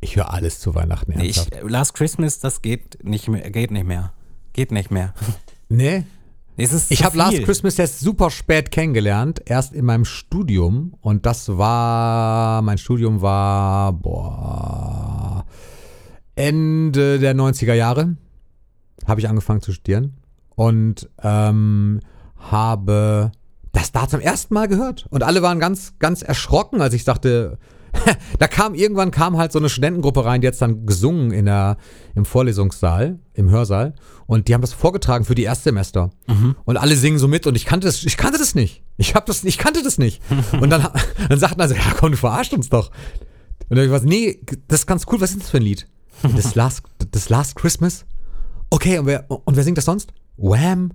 [0.00, 1.52] Ich höre alles zu Weihnachten Nee, ernsthaft.
[1.54, 3.50] ich, Last Christmas, das geht nicht mehr.
[3.50, 4.12] Geht nicht mehr.
[4.52, 5.12] Geht nicht mehr.
[5.68, 6.04] nee,
[6.90, 7.44] Ich habe Last.
[7.44, 10.94] Christmas jetzt super spät kennengelernt, erst in meinem Studium.
[11.00, 15.44] Und das war, mein Studium war, boah,
[16.34, 18.16] Ende der 90er Jahre
[19.06, 20.16] habe ich angefangen zu studieren.
[20.56, 22.00] Und ähm,
[22.36, 23.30] habe
[23.72, 25.06] das da zum ersten Mal gehört.
[25.10, 27.58] Und alle waren ganz, ganz erschrocken, als ich sagte,
[28.38, 31.76] da kam irgendwann kam halt so eine Studentengruppe rein, die jetzt dann gesungen in der,
[32.14, 33.94] im Vorlesungssaal, im Hörsaal.
[34.26, 36.10] Und die haben das vorgetragen für die Erstsemester.
[36.64, 38.82] Und alle singen so mit und ich kannte das, ich kannte das nicht.
[38.96, 40.22] Ich hab das, ich kannte das nicht.
[40.60, 40.86] Und dann,
[41.28, 42.90] dann sagten also, ja komm, du verarscht uns doch.
[43.68, 45.62] Und dann hab ich was, nee, das ist ganz cool, was ist das für ein
[45.62, 45.86] Lied?
[46.36, 48.04] Das Last, das Last Christmas?
[48.70, 50.12] Okay, und wer, und wer singt das sonst?
[50.36, 50.92] Wham!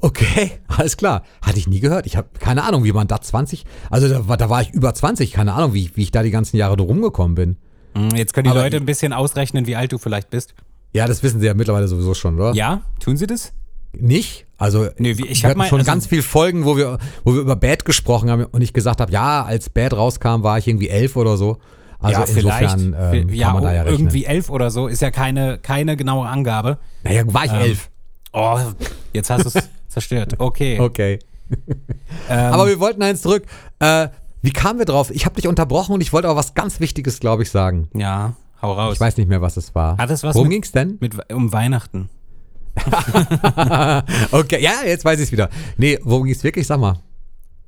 [0.00, 1.22] Okay, alles klar.
[1.42, 2.06] Hatte ich nie gehört.
[2.06, 4.94] Ich habe keine Ahnung, wie man da 20, also da, war- da war ich über
[4.94, 7.56] 20, keine Ahnung, wie, wie ich da die ganzen Jahre drum gekommen bin.
[7.94, 10.54] Mm, Jetzt können die Aber- Leute ein bisschen ausrechnen, wie alt du vielleicht bist.
[10.92, 12.52] Ja, das wissen sie ja mittlerweile sowieso schon, oder?
[12.54, 13.52] Ja, tun sie das?
[13.92, 14.46] Nicht?
[14.56, 17.40] Also Nee, wie- ich wir hatten schon also- ganz viele Folgen, wo wir, wo wir
[17.40, 20.88] über Bad gesprochen haben und ich gesagt habe, ja, als Bad rauskam, war ich irgendwie
[20.88, 21.58] elf oder so.
[21.98, 22.74] Also ja, vielleicht.
[22.78, 23.98] insofern ähm, ja, kann man da ja rechnen.
[24.00, 26.78] irgendwie elf oder so ist ja keine, keine genaue Angabe.
[27.02, 27.90] Naja, war ich elf.
[28.32, 28.58] Oh,
[29.12, 30.34] jetzt hast du es zerstört.
[30.38, 30.78] Okay.
[30.80, 31.18] Okay.
[32.28, 33.44] Ähm, Aber wir wollten eins zurück.
[33.80, 34.08] Äh,
[34.40, 35.10] wie kamen wir drauf?
[35.10, 37.88] Ich habe dich unterbrochen und ich wollte auch was ganz Wichtiges, glaube ich, sagen.
[37.92, 38.94] ja, hau raus.
[38.94, 39.98] Ich weiß nicht mehr, was es war.
[39.98, 40.96] Hat es was Worum mit- ging's denn?
[41.00, 42.08] Mit, um Weihnachten.
[44.32, 45.48] Okay, ja, jetzt weiß ich's wieder.
[45.76, 46.66] Nee, worum ging's wirklich?
[46.66, 47.00] Sag mal.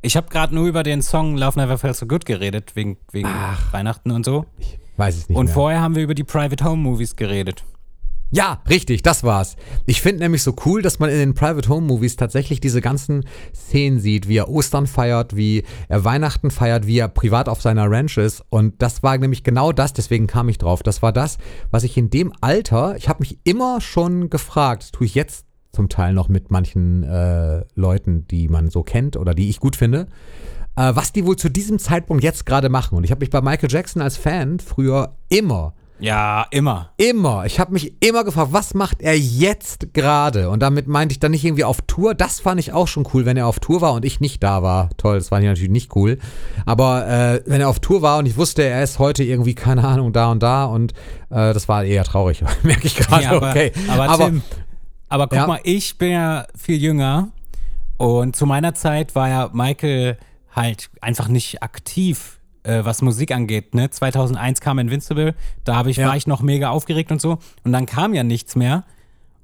[0.00, 3.28] Ich habe gerade nur über den Song Love Never Felt So Good geredet, wegen, wegen
[3.70, 4.46] Weihnachten und so.
[4.58, 5.54] Ich weiß es nicht Und mehr.
[5.54, 7.64] vorher haben wir über die Private Home Movies geredet.
[8.34, 9.56] Ja, richtig, das war's.
[9.84, 13.26] Ich finde nämlich so cool, dass man in den Private Home Movies tatsächlich diese ganzen
[13.54, 17.90] Szenen sieht, wie er Ostern feiert, wie er Weihnachten feiert, wie er privat auf seiner
[17.90, 18.42] Ranch ist.
[18.48, 20.82] Und das war nämlich genau das, deswegen kam ich drauf.
[20.82, 21.36] Das war das,
[21.70, 25.44] was ich in dem Alter, ich habe mich immer schon gefragt, das tue ich jetzt
[25.70, 29.76] zum Teil noch mit manchen äh, Leuten, die man so kennt oder die ich gut
[29.76, 30.06] finde,
[30.76, 32.96] äh, was die wohl zu diesem Zeitpunkt jetzt gerade machen.
[32.96, 36.90] Und ich habe mich bei Michael Jackson als Fan früher immer Ja, immer.
[36.96, 37.46] Immer.
[37.46, 40.50] Ich habe mich immer gefragt, was macht er jetzt gerade?
[40.50, 42.14] Und damit meinte ich dann nicht irgendwie auf Tour.
[42.14, 44.64] Das fand ich auch schon cool, wenn er auf Tour war und ich nicht da
[44.64, 44.90] war.
[44.96, 46.18] Toll, das war natürlich nicht cool.
[46.66, 49.84] Aber äh, wenn er auf Tour war und ich wusste, er ist heute irgendwie, keine
[49.84, 50.92] Ahnung, da und da und
[51.30, 53.22] äh, das war eher traurig, merke ich gerade.
[53.22, 53.70] Ja, aber, okay.
[53.88, 54.42] aber, Tim,
[55.08, 55.46] aber guck Ja.
[55.46, 57.28] mal, ich bin ja viel jünger
[57.96, 60.18] und zu meiner Zeit war ja Michael
[60.50, 63.74] halt einfach nicht aktiv, äh, was Musik angeht.
[63.74, 63.90] Ne?
[63.90, 66.08] 2001 kam Invincible, da ich, Ja.
[66.08, 68.84] war ich noch mega aufgeregt und so und dann kam ja nichts mehr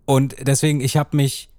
[0.04, 1.50] und deswegen, ich habe mich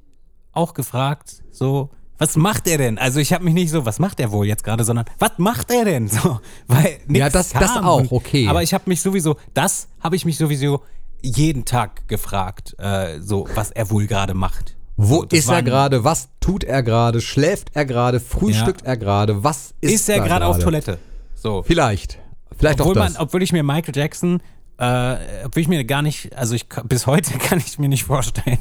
[0.54, 2.98] auch gefragt, so, was macht er denn?
[2.98, 5.72] Also ich habe mich nicht so, was macht er wohl jetzt gerade, sondern was macht
[5.72, 6.08] er denn?
[6.10, 8.48] So, weil ja, das, das auch, okay.
[8.48, 10.82] Aber ich habe mich sowieso, das habe ich mich sowieso
[11.22, 14.76] jeden Tag gefragt, äh, so was er wohl gerade macht.
[14.98, 16.04] Wo so, ist er gerade?
[16.04, 17.22] Was tut er gerade?
[17.22, 18.19] Schläft er gerade?
[18.19, 18.88] Frühstückt ja.
[18.88, 19.43] er gerade?
[19.43, 21.00] Was ist Ist er gerade auf Toilette?
[21.41, 21.63] So.
[21.63, 22.19] Vielleicht.
[22.58, 23.13] Vielleicht obwohl auch das.
[23.13, 24.41] Man, obwohl ich mir Michael Jackson
[24.80, 28.60] äh, obwohl ich mir gar nicht, also ich bis heute kann ich mir nicht vorstellen,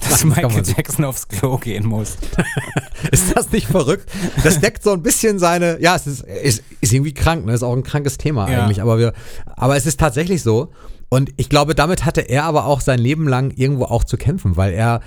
[0.00, 2.16] dass das Michael Jackson aufs Klo gehen muss.
[3.12, 4.10] ist das nicht verrückt?
[4.42, 7.52] Das deckt so ein bisschen seine, ja, es ist, ist, ist irgendwie krank, ne?
[7.52, 8.62] Ist auch ein krankes Thema ja.
[8.62, 9.12] eigentlich, aber wir,
[9.46, 10.72] aber es ist tatsächlich so.
[11.08, 14.56] Und ich glaube, damit hatte er aber auch sein Leben lang irgendwo auch zu kämpfen,
[14.56, 15.00] weil er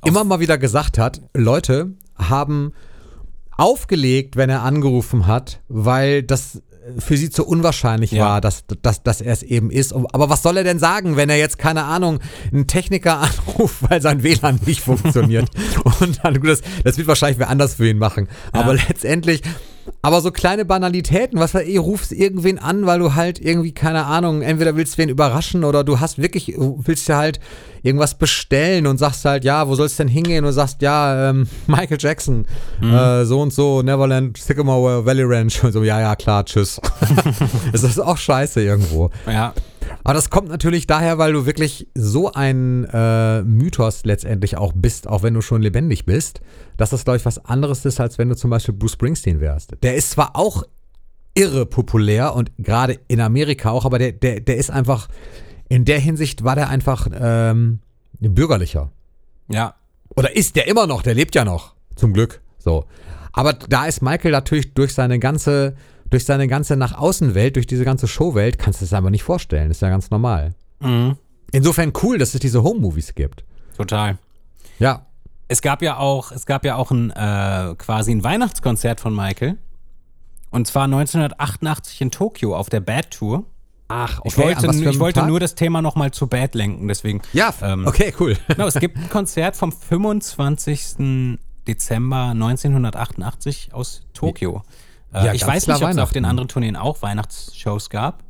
[0.00, 2.72] Auf immer mal wieder gesagt hat, Leute haben
[3.60, 6.62] aufgelegt, wenn er angerufen hat, weil das
[6.98, 8.24] für sie zu unwahrscheinlich ja.
[8.24, 9.92] war, dass, dass, dass er es eben ist.
[9.92, 12.20] Aber was soll er denn sagen, wenn er jetzt, keine Ahnung,
[12.52, 15.48] einen Techniker anruft, weil sein WLAN nicht funktioniert?
[16.00, 18.28] Und dann, das, das wird wahrscheinlich wer anders für ihn machen.
[18.52, 18.82] Aber ja.
[18.88, 19.42] letztendlich
[20.02, 24.06] aber so kleine Banalitäten, was weiß ich, rufst irgendwen an, weil du halt irgendwie, keine
[24.06, 27.40] Ahnung, entweder willst du wen überraschen oder du hast wirklich, willst ja halt
[27.82, 30.44] irgendwas bestellen und sagst halt, ja, wo sollst du denn hingehen?
[30.44, 32.46] Und sagst, ja, ähm, Michael Jackson,
[32.80, 32.94] mhm.
[32.94, 36.80] äh, so und so, Neverland, Sycamore Valley Ranch und so, ja, ja, klar, tschüss.
[37.72, 39.10] das ist auch scheiße irgendwo.
[39.26, 39.54] Ja.
[40.04, 45.06] Aber das kommt natürlich daher, weil du wirklich so ein äh, Mythos letztendlich auch bist,
[45.06, 46.40] auch wenn du schon lebendig bist,
[46.76, 49.74] dass das, glaube ich, was anderes ist, als wenn du zum Beispiel Bruce Springsteen wärst.
[49.82, 50.64] Der ist zwar auch
[51.34, 55.08] irre populär und gerade in Amerika auch, aber der, der, der ist einfach,
[55.68, 57.80] in der Hinsicht war der einfach ähm,
[58.18, 58.90] bürgerlicher.
[59.48, 59.74] Ja.
[60.16, 62.40] Oder ist der immer noch, der lebt ja noch, zum Glück.
[62.58, 62.86] So.
[63.32, 65.76] Aber da ist Michael natürlich durch seine ganze
[66.10, 69.22] durch seine ganze nach außen Welt, durch diese ganze Showwelt, kannst du es einfach nicht
[69.22, 69.70] vorstellen.
[69.70, 70.54] Ist ja ganz normal.
[70.80, 71.16] Mhm.
[71.52, 73.44] Insofern cool, dass es diese Home-Movies gibt.
[73.76, 74.18] Total.
[74.78, 75.06] Ja.
[75.48, 79.56] Es gab ja auch, es gab ja auch ein äh, quasi ein Weihnachtskonzert von Michael.
[80.50, 83.44] Und zwar 1988 in Tokio auf der Bad Tour.
[83.88, 84.28] Ach, okay.
[84.28, 87.22] Ich wollte, ich wollte nur das Thema nochmal zu Bad lenken, deswegen.
[87.32, 88.36] Ja, ähm, okay, cool.
[88.48, 91.38] Genau, es gibt ein Konzert vom 25.
[91.66, 94.62] Dezember 1988 aus Tokio.
[95.12, 98.22] Äh, ja, ich weiß nicht, ob es auf den anderen Tourneen auch Weihnachtsshows gab.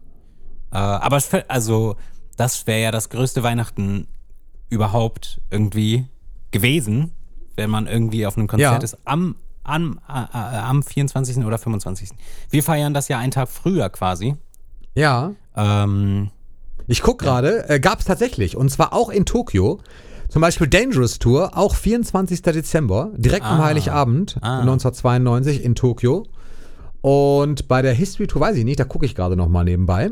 [0.72, 1.96] Äh, aber es, also,
[2.36, 4.06] das wäre ja das größte Weihnachten
[4.68, 6.06] überhaupt irgendwie
[6.50, 7.12] gewesen,
[7.56, 8.84] wenn man irgendwie auf einem Konzert ja.
[8.84, 11.44] ist am, am, äh, am 24.
[11.44, 12.10] oder 25.
[12.50, 14.36] Wir feiern das ja einen Tag früher quasi.
[14.94, 15.32] Ja.
[15.56, 16.30] Ähm,
[16.86, 18.56] ich gucke gerade, äh, gab es tatsächlich.
[18.56, 19.80] Und zwar auch in Tokio.
[20.28, 22.42] Zum Beispiel Dangerous Tour, auch 24.
[22.42, 24.60] Dezember, direkt ah, am Heiligabend ah.
[24.60, 26.26] 1992 in Tokio.
[27.02, 30.10] Und bei der History Tour weiß ich nicht, da gucke ich gerade nochmal nebenbei.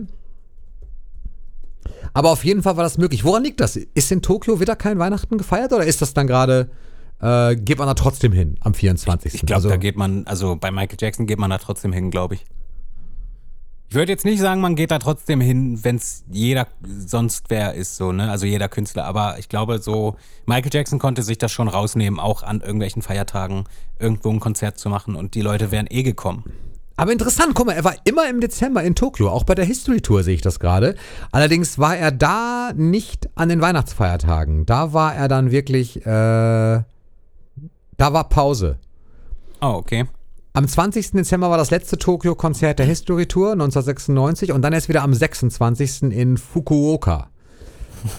[2.14, 3.24] Aber auf jeden Fall war das möglich.
[3.24, 3.77] Woran liegt das?
[3.77, 6.70] Ist in Tokio wieder kein Weihnachten gefeiert oder ist das dann gerade,
[7.20, 9.35] äh, geht man da trotzdem hin am 24.?
[9.35, 11.92] Ich, ich glaube, also, da geht man, also bei Michael Jackson geht man da trotzdem
[11.92, 12.44] hin, glaube ich.
[13.90, 17.72] Ich würde jetzt nicht sagen, man geht da trotzdem hin, wenn es jeder sonst wer
[17.72, 18.31] ist, so, ne?
[18.31, 19.07] Also jeder Künstler.
[19.07, 23.64] Aber ich glaube, so, Michael Jackson konnte sich das schon rausnehmen, auch an irgendwelchen Feiertagen
[23.98, 26.44] irgendwo ein Konzert zu machen und die Leute wären eh gekommen.
[26.99, 30.01] Aber interessant, guck mal, er war immer im Dezember in Tokio, auch bei der History
[30.01, 30.97] Tour sehe ich das gerade.
[31.31, 34.67] Allerdings war er da nicht an den Weihnachtsfeiertagen.
[34.67, 36.85] Da war er dann wirklich, äh, da
[37.99, 38.79] war Pause.
[39.61, 40.07] Oh, okay.
[40.55, 41.13] Am 20.
[41.13, 46.11] Dezember war das letzte Tokio-Konzert der History Tour 1996 und dann erst wieder am 26.
[46.11, 47.29] in Fukuoka.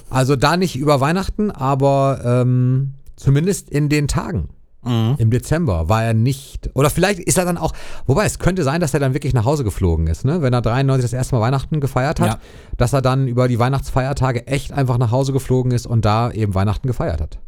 [0.10, 4.48] Also da nicht über Weihnachten, aber ähm, zumindest in den Tagen.
[4.82, 5.15] Mhm.
[5.18, 6.70] Im Dezember war er nicht.
[6.74, 7.74] Oder vielleicht ist er dann auch.
[8.06, 10.42] Wobei, es könnte sein, dass er dann wirklich nach Hause geflogen ist, ne?
[10.42, 12.39] Wenn er 93 das erste Mal Weihnachten gefeiert hat, ja.
[12.78, 16.56] dass er dann über die Weihnachtsfeiertage echt einfach nach Hause geflogen ist und da eben
[16.56, 17.39] Weihnachten gefeiert hat.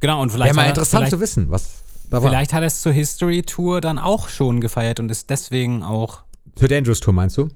[0.00, 0.54] Genau, und vielleicht.
[0.54, 2.30] Wäre mal interessant zu wissen, was da war.
[2.30, 6.22] Vielleicht hat er es zur History Tour dann auch schon gefeiert und ist deswegen auch.
[6.56, 7.48] Zur Dangerous Tour meinst du?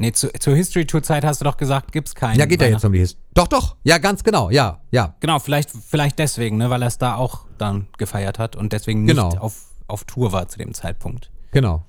[0.00, 2.38] Nee, zu, zur History Tour Zeit hast du doch gesagt, gibt's keinen.
[2.38, 3.20] Ja, geht ja jetzt um die History.
[3.34, 3.76] Doch, doch.
[3.82, 4.48] Ja, ganz genau.
[4.48, 5.16] Ja, ja.
[5.18, 9.04] Genau, vielleicht, vielleicht deswegen, ne, weil er es da auch dann gefeiert hat und deswegen
[9.04, 9.30] nicht genau.
[9.38, 11.32] auf, auf Tour war zu dem Zeitpunkt.
[11.50, 11.84] Genau.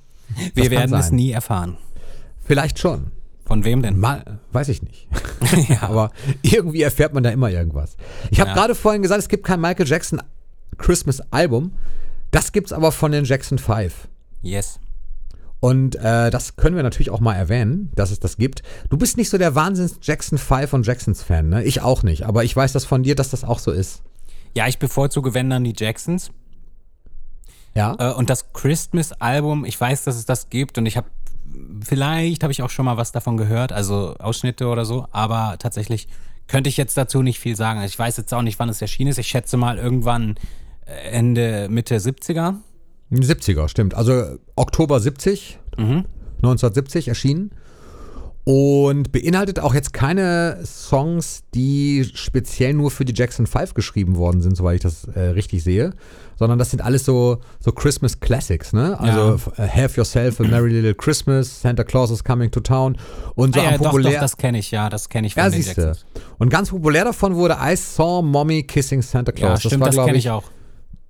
[0.56, 1.78] Wir werden es nie erfahren.
[2.44, 3.12] Vielleicht schon.
[3.46, 3.98] Von wem denn?
[4.00, 5.08] Mal, weiß ich nicht.
[5.70, 5.84] ja.
[5.84, 7.96] Aber irgendwie erfährt man da immer irgendwas.
[8.32, 8.56] Ich habe ja.
[8.56, 10.22] gerade vorhin gesagt, es gibt kein Michael Jackson
[10.78, 11.74] Christmas Album.
[12.32, 14.08] Das gibt's aber von den Jackson 5.
[14.42, 14.80] Yes.
[15.60, 18.64] Und äh, das können wir natürlich auch mal erwähnen, dass es das gibt.
[18.90, 21.64] Du bist nicht so der Wahnsinns Jackson 5 und Jacksons Fan, ne?
[21.64, 24.02] Ich auch nicht, aber ich weiß das von dir, dass das auch so ist.
[24.56, 26.32] Ja, ich bevorzuge, wenn dann die Jacksons.
[27.76, 27.96] Ja.
[28.00, 31.08] Äh, und das Christmas-Album, ich weiß, dass es das gibt und ich habe,
[31.84, 36.08] vielleicht habe ich auch schon mal was davon gehört, also Ausschnitte oder so, aber tatsächlich
[36.48, 37.80] könnte ich jetzt dazu nicht viel sagen.
[37.80, 39.20] Also ich weiß jetzt auch nicht, wann es erschienen ist.
[39.20, 40.36] Ich schätze mal irgendwann
[40.86, 42.56] Ende, Mitte 70er.
[43.12, 43.94] 70er, stimmt.
[43.96, 46.06] Also Oktober 70, Mhm.
[46.38, 47.52] 1970 erschienen.
[48.46, 54.42] Und beinhaltet auch jetzt keine Songs, die speziell nur für die Jackson 5 geschrieben worden
[54.42, 55.92] sind, soweit ich das äh, richtig sehe.
[56.38, 59.00] Sondern das sind alles so, so Christmas Classics, ne?
[59.00, 62.98] Also äh, Have Yourself a Merry Little Christmas, Santa Claus is Coming to Town
[63.36, 64.14] und so Ah, ja, am doch, populär.
[64.14, 65.82] doch, das kenne ich, ja, das kenne ich von ja, den siehste.
[65.82, 66.06] Jacksons.
[66.40, 69.64] Und ganz populär davon wurde I Saw Mommy Kissing Santa Claus.
[69.64, 70.44] Ja, stimmt, das, glaub kenne ich auch.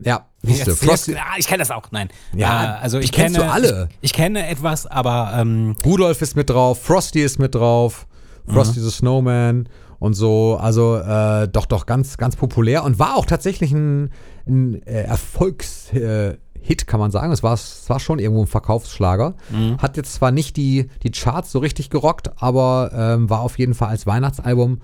[0.02, 0.72] Ja, siehste.
[0.72, 2.10] Jetzt- Frosty, jetzt- ah, ich kenne das auch, nein.
[2.34, 3.90] Ja, äh, also ich kenne du alle.
[4.02, 8.08] Ich, ich kenne etwas, aber ähm, Rudolph ist mit drauf, Frosty ist mit drauf,
[8.48, 9.68] Frosty the Snowman
[10.00, 10.58] und so.
[10.60, 14.12] Also äh, doch, doch ganz, ganz populär und war auch tatsächlich ein,
[14.48, 17.32] ein äh, Erfolgshit, äh, Hit, kann man sagen.
[17.32, 19.36] Es war, es war schon irgendwo ein Verkaufsschlager.
[19.82, 23.74] Hat jetzt zwar nicht die, die Charts so richtig gerockt, aber ähm, war auf jeden
[23.74, 24.82] Fall als Weihnachtsalbum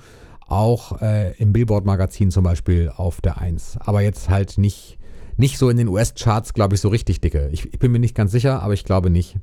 [0.47, 3.77] auch äh, im Billboard-Magazin zum Beispiel auf der Eins.
[3.81, 4.97] Aber jetzt halt nicht,
[5.37, 7.49] nicht so in den US-Charts, glaube ich, so richtig dicke.
[7.51, 9.37] Ich, ich bin mir nicht ganz sicher, aber ich glaube nicht.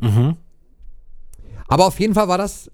[0.00, 0.36] mhm.
[1.66, 2.70] Aber auf jeden Fall war das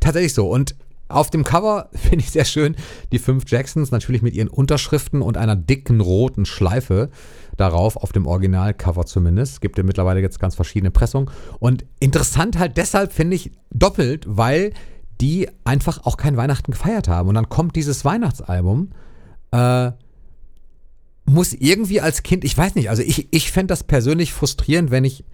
[0.00, 0.48] tatsächlich so.
[0.48, 0.76] Und
[1.08, 2.76] auf dem Cover finde ich sehr schön
[3.12, 7.10] die fünf Jacksons, natürlich mit ihren Unterschriften und einer dicken roten Schleife
[7.56, 9.60] darauf, auf dem Originalcover zumindest.
[9.60, 11.30] Gibt ja mittlerweile jetzt ganz verschiedene Pressungen.
[11.58, 14.72] Und interessant halt deshalb finde ich doppelt, weil
[15.20, 17.28] die einfach auch kein Weihnachten gefeiert haben.
[17.28, 18.90] Und dann kommt dieses Weihnachtsalbum.
[19.50, 19.92] Äh,
[21.28, 25.04] muss irgendwie als Kind, ich weiß nicht, also ich, ich fände das persönlich frustrierend, wenn
[25.04, 25.24] ich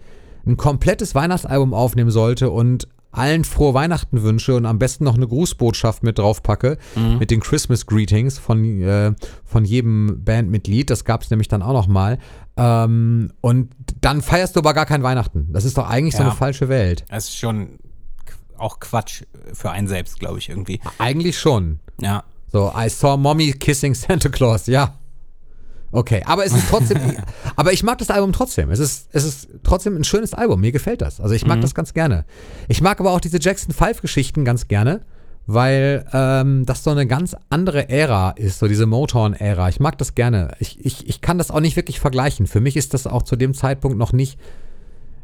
[0.45, 5.25] ein komplettes Weihnachtsalbum aufnehmen sollte und allen frohe Weihnachten wünsche und am besten noch eine
[5.27, 6.77] Grußbotschaft mit draufpacke
[7.17, 9.13] mit den Christmas Greetings von, äh,
[9.45, 10.89] von jedem Bandmitglied.
[10.89, 12.17] Das gab es nämlich dann auch noch mal.
[12.57, 13.69] Ähm, und
[14.01, 15.47] dann feierst du aber gar kein Weihnachten.
[15.53, 16.29] Das ist doch eigentlich so Ja.
[16.29, 17.05] eine falsche Welt.
[17.09, 17.79] Das ist schon
[18.57, 20.81] auch Quatsch für einen selbst, glaube ich, irgendwie.
[20.97, 21.79] Eigentlich schon.
[22.01, 22.23] Ja.
[22.51, 24.93] So, I saw mommy kissing Santa Claus, ja.
[25.91, 26.99] Okay, aber es ist trotzdem,
[27.55, 28.69] aber ich mag das Album trotzdem.
[28.69, 30.61] Es ist, es ist trotzdem ein schönes Album.
[30.61, 31.21] Mir gefällt das.
[31.21, 32.25] Also ich mag das ganz gerne.
[32.67, 35.01] Ich mag aber auch diese Jackson 5 Geschichten ganz gerne,
[35.47, 39.69] weil ähm, das so eine ganz andere Ära ist, so diese Motown-Ära.
[39.69, 40.55] Ich mag das gerne.
[40.59, 42.47] Ich, ich, ich kann das auch nicht wirklich vergleichen.
[42.47, 44.39] Für mich ist das auch zu dem Zeitpunkt noch nicht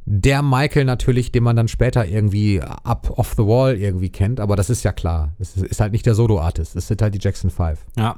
[0.06, 4.56] der Michael natürlich, den man dann später irgendwie up off the wall irgendwie kennt, aber
[4.56, 5.34] das ist ja klar.
[5.40, 7.80] Es ist, ist halt nicht der Solo-Artist, es sind halt die Jackson 5.
[7.98, 8.18] Ja.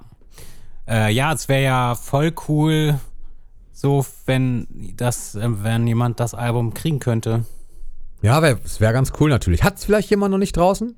[0.88, 3.00] Äh, ja, es wäre ja voll cool,
[3.72, 4.67] so wenn
[4.98, 7.46] das, äh, wenn jemand das Album kriegen könnte.
[8.22, 9.63] Ja, wär, es wäre ganz cool natürlich.
[9.63, 10.96] Hat es vielleicht jemand noch nicht draußen?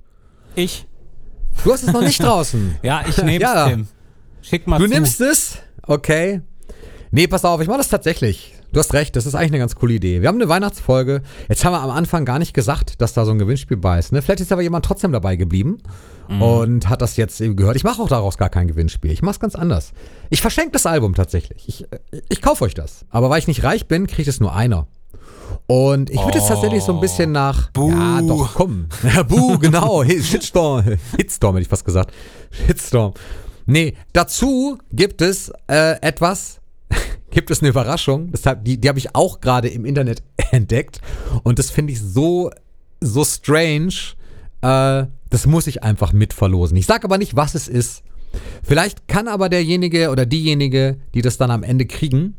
[0.55, 0.85] Ich?
[1.63, 2.75] Du hast es noch nicht draußen.
[2.83, 3.67] Ja, ich nehme es, Ja.
[3.69, 3.87] Tim.
[4.41, 4.91] Schick mal Du zu.
[4.93, 5.57] nimmst es?
[5.83, 6.41] Okay.
[7.11, 8.54] Nee, pass auf, ich mache das tatsächlich.
[8.75, 10.21] Du hast recht, das ist eigentlich eine ganz coole Idee.
[10.21, 11.21] Wir haben eine Weihnachtsfolge.
[11.47, 14.11] Jetzt haben wir am Anfang gar nicht gesagt, dass da so ein Gewinnspiel bei ist.
[14.11, 14.21] Ne?
[14.21, 15.77] Vielleicht ist aber jemand trotzdem dabei geblieben
[16.27, 17.77] und hat das jetzt eben gehört.
[17.77, 19.11] Ich mache auch daraus gar kein Gewinnspiel.
[19.11, 19.93] Ich mache es ganz anders.
[20.29, 21.69] Ich verschenke das Album tatsächlich.
[21.69, 23.05] Ich, äh, ich kaufe euch das.
[23.11, 24.87] Aber weil ich nicht reich bin, kriegt es nur einer.
[25.67, 27.71] Und ich würde jetzt tatsächlich so ein bisschen nach.
[27.71, 27.91] Buh.
[27.91, 28.87] Ja, doch, komm.
[29.03, 30.03] Ja, Buh, genau.
[30.03, 30.83] Hi- Shitstorm.
[31.17, 32.11] Hitstorm hätte ich fast gesagt.
[32.51, 33.13] Shitstorm.
[33.67, 36.59] Nee, dazu gibt es äh, etwas,
[37.31, 38.31] gibt es eine Überraschung.
[38.31, 41.01] Deshalb, die, die habe ich auch gerade im Internet entdeckt.
[41.43, 42.51] Und das finde ich so,
[43.01, 43.93] so strange.
[44.61, 46.77] Äh, das muss ich einfach mitverlosen.
[46.77, 48.03] Ich sage aber nicht, was es ist.
[48.63, 52.35] Vielleicht kann aber derjenige oder diejenige, die das dann am Ende kriegen,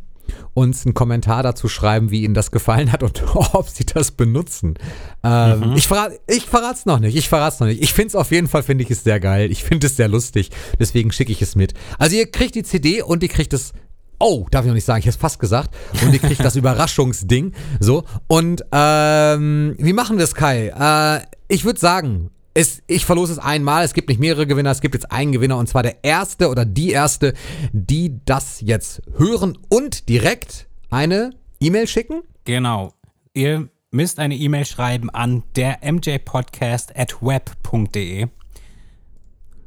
[0.55, 4.75] uns einen Kommentar dazu schreiben, wie ihnen das gefallen hat und ob sie das benutzen.
[5.23, 7.17] Ähm, Ich, verrat, ich verrat's noch nicht.
[7.17, 7.83] Ich verrat's noch nicht.
[7.83, 9.51] Ich finde es auf jeden Fall, finde ich es sehr geil.
[9.51, 10.51] Ich finde es sehr lustig.
[10.81, 11.75] Deswegen schicke ich es mit.
[11.99, 13.73] Also ihr kriegt die CD und ihr kriegt es.
[14.19, 15.75] Oh, darf ich noch nicht sagen, ich hätte fast gesagt.
[16.03, 17.53] Und ihr kriegt das Überraschungsding.
[17.81, 18.05] So.
[18.27, 20.69] Und ähm, wie machen wir es, Kai?
[20.69, 23.85] Äh, ich würde sagen, es, ich verlose es einmal.
[23.85, 24.71] Es gibt nicht mehrere Gewinner.
[24.71, 27.35] Es gibt jetzt einen Gewinner und zwar der erste oder die erste,
[27.73, 32.23] die das jetzt hören und direkt eine E-Mail schicken.
[32.45, 32.95] Genau.
[33.35, 38.29] Ihr müsst eine E-Mail schreiben an der mjpodcast at web.de.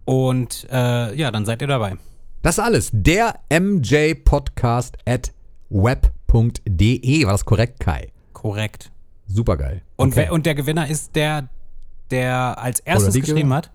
[0.05, 1.97] Und äh, ja, dann seid ihr dabei.
[2.41, 2.89] Das ist alles.
[2.93, 5.31] Der mjpodcast at
[5.69, 7.25] web.de.
[7.25, 8.07] War das korrekt, Kai?
[8.33, 8.91] Korrekt.
[9.27, 9.81] Supergeil.
[9.97, 10.21] Und, Okay.
[10.25, 11.49] wer, und der Gewinner ist der,
[12.11, 13.71] der als erstes geschrieben Gewinner- hat.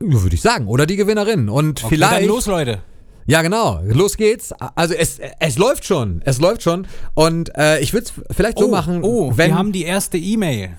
[0.00, 0.68] Ja, Würde ich sagen.
[0.68, 1.48] Oder die Gewinnerin.
[1.48, 2.12] Und Okay, vielleicht.
[2.22, 2.82] Dann los, Leute.
[3.26, 3.80] Ja, genau.
[3.84, 4.52] Los geht's.
[4.74, 6.22] Also es, es läuft schon.
[6.24, 6.86] Es läuft schon.
[7.14, 9.50] Und äh, ich würde es vielleicht so machen, oh wenn.
[9.50, 10.78] wir haben die erste E-Mail.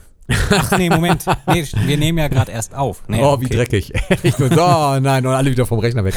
[0.51, 1.25] Ach nee, Moment.
[1.47, 3.03] Nee, wir nehmen ja gerade erst auf.
[3.07, 3.55] Nee, Oh, wie okay.
[3.57, 3.93] dreckig.
[4.23, 6.15] Ich nur, oh nein, und alle wieder vom Rechner weg.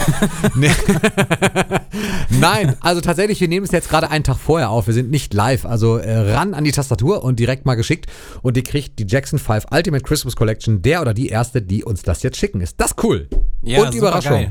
[0.55, 0.71] Nee.
[2.31, 4.87] nein, also tatsächlich, wir nehmen es jetzt gerade einen Tag vorher auf.
[4.87, 5.65] Wir sind nicht live.
[5.67, 8.07] Also äh, ran an die Tastatur und direkt mal geschickt.
[8.43, 12.03] Und ihr kriegt die Jackson 5 Ultimate Christmas Collection, der oder die erste, die uns
[12.03, 12.61] das jetzt schicken.
[12.61, 13.29] Ist das cool?
[13.63, 14.33] Ja, und Überraschung.
[14.33, 14.51] supergeil.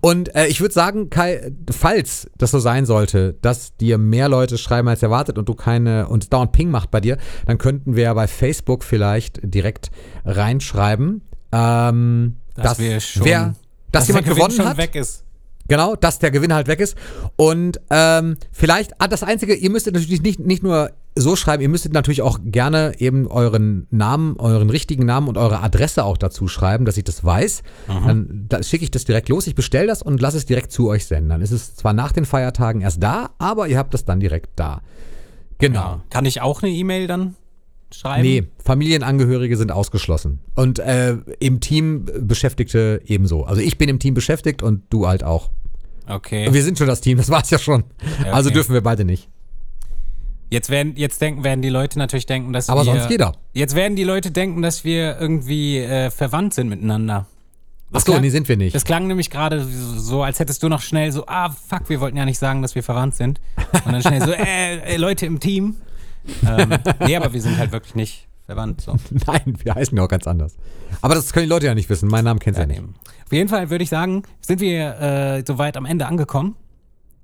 [0.00, 4.58] Und äh, ich würde sagen, Kai, falls das so sein sollte, dass dir mehr Leute
[4.58, 7.96] schreiben als erwartet und du keine und es dauernd Ping macht bei dir, dann könnten
[7.96, 9.90] wir ja bei Facebook vielleicht direkt
[10.24, 11.22] reinschreiben,
[11.52, 13.54] ähm, Dass dass, wir schon- wer,
[13.92, 14.76] dass, der jemand Gewinn gewonnen schon hat.
[15.68, 16.96] Genau, dass der Gewinn halt weg ist.
[17.36, 21.68] Und ähm, vielleicht, ah, das Einzige, ihr müsstet natürlich nicht, nicht nur so schreiben, ihr
[21.68, 26.48] müsstet natürlich auch gerne eben euren Namen, euren richtigen Namen und eure Adresse auch dazu
[26.48, 27.62] schreiben, dass ich das weiß.
[27.86, 30.88] Dann da schicke ich das direkt los, ich bestelle das und lasse es direkt zu
[30.88, 31.30] euch senden.
[31.30, 34.50] Dann ist es zwar nach den Feiertagen erst da, aber ihr habt das dann direkt
[34.56, 34.82] da.
[35.58, 35.80] Genau.
[35.80, 36.04] Ja.
[36.10, 37.36] Kann ich auch eine E-Mail dann
[37.94, 38.22] schreiben?
[38.22, 40.40] Nee, Familienangehörige sind ausgeschlossen.
[40.54, 43.44] Und äh, im Team Beschäftigte ebenso.
[43.44, 45.50] Also ich bin im Team beschäftigt und du halt auch.
[46.06, 46.52] Okay.
[46.52, 47.84] Wir sind schon das Team, das war's ja schon.
[48.30, 48.54] Also okay.
[48.54, 49.28] dürfen wir beide nicht.
[50.50, 52.92] Jetzt werden, jetzt denken, werden die Leute natürlich denken, dass Aber wir.
[52.92, 53.32] sonst jeder.
[53.54, 57.26] Jetzt werden die Leute denken, dass wir irgendwie äh, verwandt sind miteinander.
[57.90, 58.74] Das Achso, klang- nee, sind wir nicht.
[58.74, 62.16] Das klang nämlich gerade so, als hättest du noch schnell so, ah, fuck, wir wollten
[62.16, 63.40] ja nicht sagen, dass wir verwandt sind.
[63.84, 65.76] Und dann schnell so, äh, äh Leute im Team.
[66.46, 66.74] Ähm,
[67.06, 68.80] nee, aber wir sind halt wirklich nicht verwandt.
[68.82, 68.96] So.
[69.26, 70.56] Nein, wir heißen ja auch ganz anders.
[71.00, 72.08] Aber das können die Leute ja nicht wissen.
[72.08, 72.80] Meinen Namen kennst du ja nicht.
[72.80, 76.56] Auf jeden Fall würde ich sagen, sind wir äh, soweit am Ende angekommen.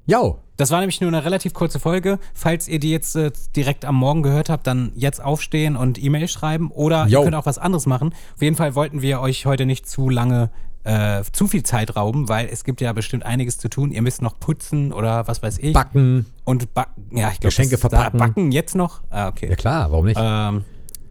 [0.06, 2.18] Jo, Das war nämlich nur eine relativ kurze Folge.
[2.34, 6.26] Falls ihr die jetzt äh, direkt am Morgen gehört habt, dann jetzt aufstehen und E-Mail
[6.26, 7.20] schreiben oder Jo.
[7.20, 8.12] ihr könnt auch was anderes machen.
[8.34, 10.50] Auf jeden Fall wollten wir euch heute nicht zu lange,
[10.84, 13.90] äh, zu viel Zeit rauben, weil es gibt ja bestimmt einiges zu tun.
[13.92, 15.72] Ihr müsst noch putzen oder was weiß ich.
[15.72, 16.26] backen.
[16.44, 17.06] und backen.
[17.16, 18.18] Ja, ich glaube, Geschenke verpacken.
[18.18, 19.02] backen jetzt noch.
[19.10, 19.54] Ah, Ja okay.
[19.56, 20.18] klar, warum nicht?
[20.20, 20.64] Ähm,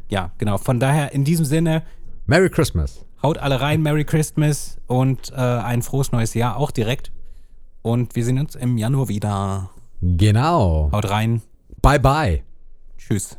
[0.10, 0.58] ja, genau.
[0.58, 1.84] Von daher in diesem Sinne,
[2.25, 3.05] Merry Christmas.
[3.21, 7.12] haut alle rein, Merry Christmas und äh, ein frohes neues Jahr auch direkt.
[7.82, 9.69] Und wir sehen uns im Januar wieder.
[10.01, 10.89] Genau.
[10.91, 11.41] Haut rein.
[11.82, 12.43] Bye bye.
[12.97, 13.38] Tschüss.